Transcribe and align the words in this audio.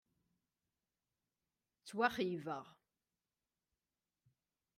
Ttwaxeyybeɣ. 1.81 2.65